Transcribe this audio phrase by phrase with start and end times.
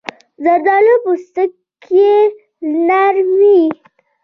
[0.43, 2.11] زردالو پوستکی
[2.87, 3.59] نرم وي.